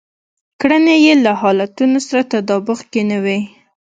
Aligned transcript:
کړنې 0.61 0.95
يې 1.05 1.13
له 1.25 1.31
حالتونو 1.41 1.99
سره 2.07 2.21
تطابق 2.31 2.79
کې 2.91 3.01
نه 3.09 3.17
وي. 3.23 3.39